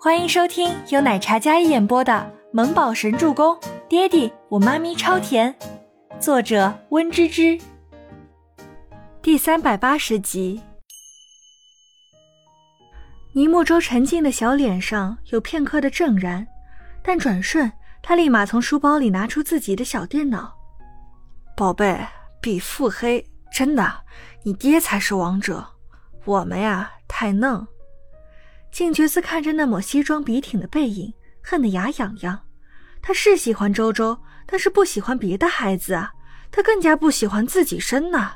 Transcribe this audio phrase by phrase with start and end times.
[0.00, 2.12] 欢迎收听由奶茶一演播的
[2.52, 3.52] 《萌宝神助攻》，
[3.88, 5.52] 爹地我妈咪超甜，
[6.20, 7.58] 作者温芝芝。
[9.20, 10.62] 第三百八十集。
[13.32, 16.46] 倪木舟沉静的小脸上有片刻的怔然，
[17.02, 20.54] 但转瞬，他立马从书包里拿出自己的小电脑。
[21.56, 21.98] 宝贝，
[22.40, 23.92] 比腹黑，真的，
[24.44, 25.66] 你爹才是王者，
[26.24, 27.66] 我们呀太嫩。
[28.70, 31.12] 静觉寺看着那抹西装笔挺的背影，
[31.42, 32.40] 恨得牙痒痒。
[33.00, 36.12] 他是喜欢周周，但是不喜欢别的孩子啊。
[36.50, 38.32] 他更加不喜欢自己生呐。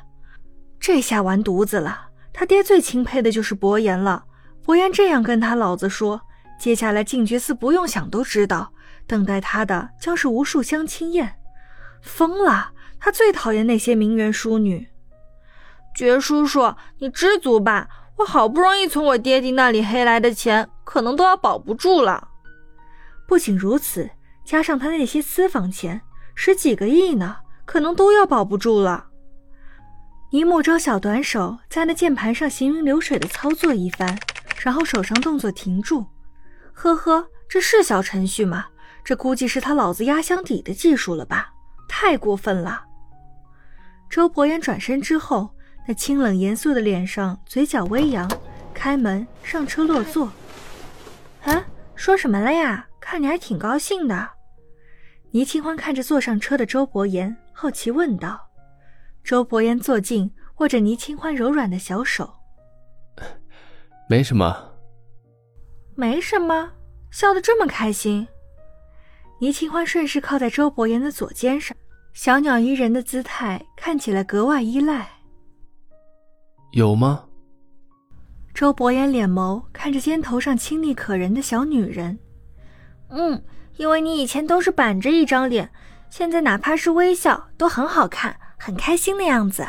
[0.79, 2.09] 这下完犊子了。
[2.31, 4.25] 他爹最钦佩的就是伯言了。
[4.63, 6.21] 伯言这样跟他老子说，
[6.59, 8.73] 接下来静觉寺不用想都知道，
[9.05, 11.35] 等待他的将是无数相亲宴。
[12.01, 12.71] 疯了！
[12.99, 14.87] 他最讨厌那些名媛淑女。
[15.95, 17.87] 觉叔叔，你知足吧。
[18.17, 22.29] 我好不容易从我爹地那里黑来的钱，可能都要保不住了。
[23.27, 24.09] 不仅如此，
[24.45, 26.01] 加上他那些私房钱，
[26.35, 29.07] 十几个亿呢，可能都要保不住了。
[30.31, 34.17] 倪木招小短手在那键盘上行云流水的操作一番，
[34.61, 36.05] 然后手上动作停住。
[36.73, 38.67] 呵呵，这是小程序吗？
[39.03, 41.51] 这估计是他老子压箱底的技术了吧？
[41.89, 42.83] 太过分了！
[44.09, 45.49] 周伯言转身之后。
[45.85, 48.29] 那清冷严肃的脸上，嘴角微扬，
[48.73, 50.31] 开门上车落座。
[51.43, 52.87] 啊，说什么了呀？
[52.99, 54.29] 看你还挺高兴的。
[55.31, 58.39] 倪清欢看着坐上车的周伯言，好奇问道。
[59.23, 62.33] 周伯言坐近，握着倪清欢柔软的小手。
[64.07, 64.71] 没什么。
[65.95, 66.71] 没什么？
[67.11, 68.27] 笑得这么开心。
[69.39, 71.75] 倪清欢顺势靠在周伯言的左肩上，
[72.13, 75.09] 小鸟依人的姿态看起来格外依赖。
[76.73, 77.23] 有吗？
[78.51, 82.17] 周伯言脸眸看着肩头上清丽可人的小女人，
[83.09, 83.39] 嗯，
[83.77, 85.69] 因为你以前都是板着一张脸，
[86.09, 89.63] 现在哪怕是微笑都很好看，很开心的样子。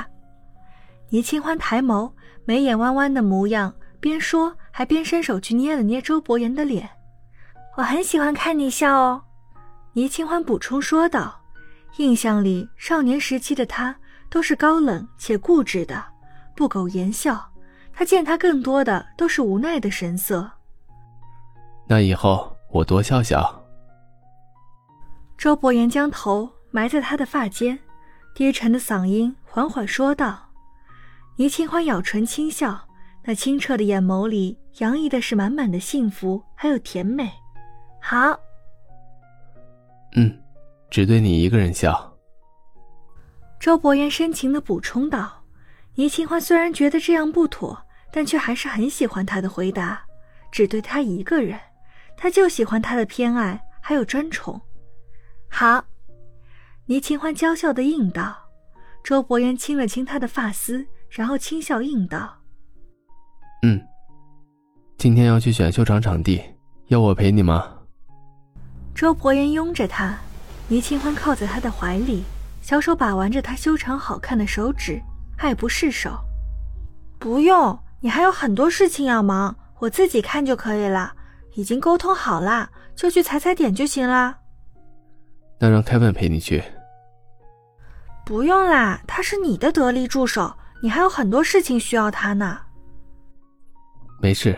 [1.11, 2.11] 倪清欢抬眸，
[2.47, 6.89] 眉眼弯弯的模样，边说还边伸手去捏了捏周伯言的脸。
[7.77, 9.23] 我很喜欢看你笑哦。
[9.93, 11.39] 倪清欢补充说道，
[11.99, 13.95] 印象里少年时期的他
[14.31, 16.03] 都是高冷且固执的。
[16.57, 17.53] 不苟言笑，
[17.93, 20.51] 他见他更多的都是无奈的神色。
[21.87, 23.63] 那以后我多笑笑。
[25.37, 27.79] 周伯言将头埋在他的发间，
[28.35, 30.51] 低沉的嗓音缓缓说道
[31.37, 32.89] ：“倪清欢咬唇轻笑，
[33.25, 37.31] 那清澈的眼眸里洋溢的是满满的幸福，还有甜美。”
[38.01, 38.17] 好。
[40.17, 40.41] 嗯，
[40.91, 42.17] 只对你一个人笑。
[43.61, 45.44] 周伯言深情的补充道。
[45.97, 50.05] 倪清欢虽然觉得这样不妥，但却还是很喜欢他的回答。
[50.51, 51.59] 只对他一个人，
[52.17, 54.61] 他就喜欢他的偏爱，还有专宠。
[55.49, 55.85] 好，
[56.87, 58.37] 倪清欢娇笑的应道。
[59.03, 62.39] 周伯言亲了亲他的发丝，然后轻笑应道
[63.63, 63.81] ：“嗯，
[64.97, 66.43] 今天要去选秀场场地，
[66.87, 67.79] 要我陪你吗？”
[68.95, 70.17] 周伯言拥着他，
[70.69, 72.25] 倪清欢靠在他的怀里，
[72.63, 75.01] 小手把玩着他修长好看的手指。
[75.37, 76.19] 爱不释手，
[77.19, 81.15] 不用，你还有很多事情要忙，我自己看就可以了。
[81.55, 84.39] 已经沟通好了，就去踩踩点就行了。
[85.61, 86.63] 那让凯文陪你去。
[88.25, 92.59] 不用啦，他是你的得力助手，你还有很多事情需要他呢。
[94.21, 94.57] 没事，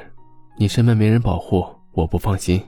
[0.58, 2.64] 你身边没人保护，我不放心。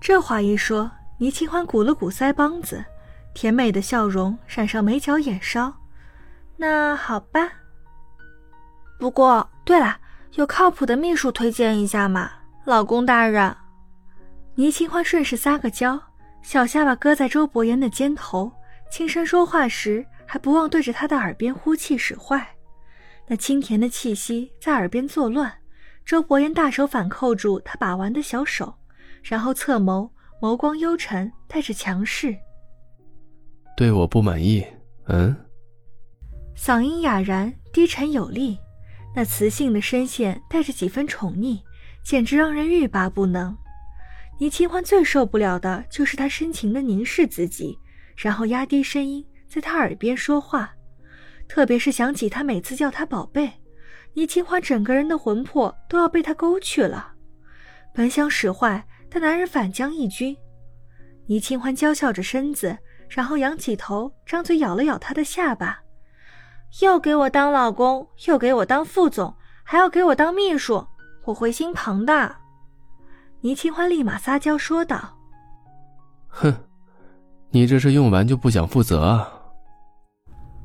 [0.00, 2.84] 这话一说，倪清欢鼓了鼓腮帮子，
[3.34, 5.72] 甜美的笑容闪上眉角眼梢。
[6.60, 7.52] 那好吧。
[8.98, 9.96] 不过，对了，
[10.34, 12.32] 有靠谱的秘书推荐一下嘛，
[12.64, 13.56] 老公大人。
[14.56, 16.00] 倪清欢顺势撒个娇，
[16.42, 18.52] 小下巴搁在周伯言的肩头，
[18.90, 22.44] 轻声说话时还不忘对着他的耳边呼气使坏，
[23.28, 25.52] 那清甜的气息在耳边作乱。
[26.04, 28.74] 周伯言大手反扣住他把玩的小手，
[29.22, 32.34] 然后侧眸，眸光幽沉，带着强势。
[33.76, 34.66] 对我不满意？
[35.06, 35.36] 嗯。
[36.58, 38.58] 嗓音哑然，低沉有力，
[39.14, 41.62] 那磁性的声线带着几分宠溺，
[42.02, 43.56] 简直让人欲罢不能。
[44.40, 47.78] 倪清欢最受不了的就是他深情的凝视自己，
[48.16, 50.74] 然后压低声音在他耳边说话。
[51.48, 53.50] 特别是想起他每次叫他宝贝，
[54.14, 57.12] 倪清欢整个人的魂魄都要被他勾去了。
[57.94, 60.36] 本想使坏，但男人反将一军。
[61.28, 62.76] 倪清欢娇笑着身子，
[63.08, 65.80] 然后仰起头，张嘴咬了咬他的下巴。
[66.82, 69.34] 又给我当老公，又给我当副总，
[69.64, 70.86] 还要给我当秘书，
[71.24, 72.36] 我会心疼的。
[73.40, 75.16] 倪清欢立马撒娇说道
[76.28, 76.54] ：“哼，
[77.50, 79.32] 你这是用完就不想负责啊？”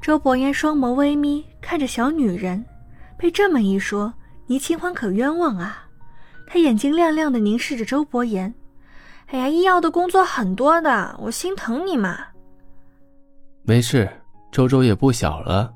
[0.01, 2.63] 周伯言双眸微眯，看着小女人，
[3.17, 4.13] 被这么一说，
[4.47, 5.87] 倪清欢可冤枉啊！
[6.45, 8.53] 他眼睛亮亮的凝视着周伯言
[9.31, 12.17] ：“哎呀，医药的工作很多的，我心疼你嘛。”
[13.63, 14.09] 没事，
[14.51, 15.73] 周周也不小了。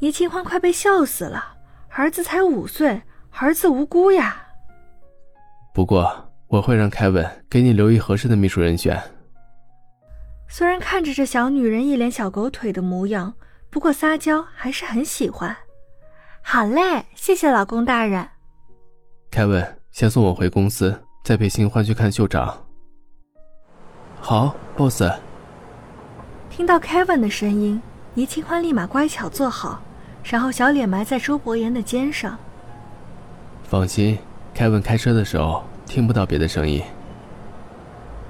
[0.00, 1.56] 倪清欢快被笑死了，
[1.90, 4.46] 儿子才五岁，儿子无辜呀。
[5.74, 9.00] 不过我会让凯文给你留意合适的秘书人选。
[10.48, 13.34] 虽然看着这小女人一脸小狗腿的模样，
[13.70, 15.54] 不过撒娇还是很喜欢。
[16.42, 18.26] 好嘞，谢谢老公大人。
[19.30, 22.66] 凯文，先送我回公司，再陪新欢去看秀长。
[24.20, 25.02] 好，boss。
[26.48, 27.80] 听到 Kevin 的声音，
[28.14, 29.82] 倪清欢立马乖巧坐好，
[30.28, 32.38] 然后小脸埋在周伯言的肩上。
[33.62, 34.18] 放心
[34.54, 36.82] ，Kevin 开车的时候听不到别的声音。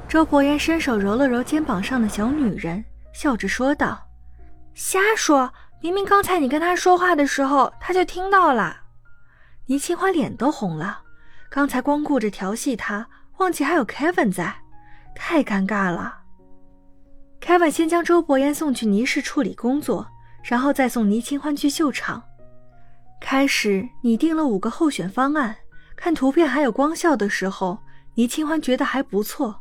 [0.08, 4.06] 周伯言伸手揉了揉肩膀上的小女人，笑着说道
[4.74, 5.52] ：“瞎说，
[5.82, 8.76] 明明刚才你跟他说话的时候，他就听到了。”
[9.66, 11.00] 倪清欢脸都红了，
[11.50, 13.08] 刚才光顾着调戏他，
[13.38, 14.54] 忘记还有 Kevin 在，
[15.16, 16.14] 太尴尬了。
[17.40, 20.06] Kevin 先将周伯言送去倪氏处理工作，
[20.42, 22.22] 然后再送倪清欢去秀场。
[23.20, 25.56] 开始拟定了五个候选方案，
[25.96, 27.78] 看图片还有光效的时候，
[28.14, 29.60] 倪清欢觉得还不错。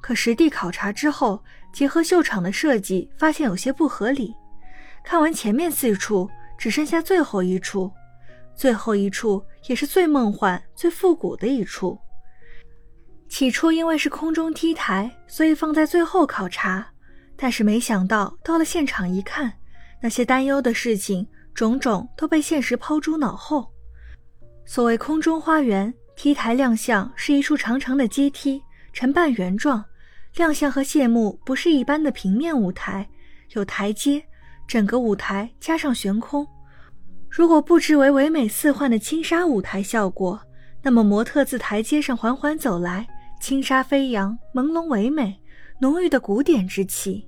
[0.00, 1.42] 可实地考察之后，
[1.72, 4.34] 结合秀场的设计，发现有些不合理。
[5.02, 6.28] 看完前面四处，
[6.58, 7.90] 只剩下最后一处，
[8.54, 11.98] 最后一处也是最梦幻、最复古的一处。
[13.28, 16.86] 起初因为是空中 T 台，所以放在最后考察。
[17.36, 19.52] 但是没想到到了现场一看，
[20.00, 23.72] 那些担忧的事情，种种都被现实抛诸脑后。
[24.64, 28.62] 所谓空中花园，T 台亮相是一处长长的阶梯。
[28.90, 29.84] 呈半圆状，
[30.34, 33.08] 亮相和谢幕不是一般的平面舞台，
[33.50, 34.24] 有台阶，
[34.66, 36.44] 整个舞台加上悬空。
[37.28, 40.40] 如果布置为唯美似幻的轻纱舞台效果，
[40.82, 43.06] 那么模特自台阶上缓缓走来，
[43.40, 45.38] 轻纱飞扬，朦胧唯美，
[45.80, 47.27] 浓郁的古典之气。